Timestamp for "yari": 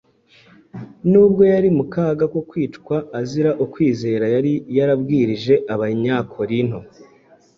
1.53-1.69, 4.35-4.53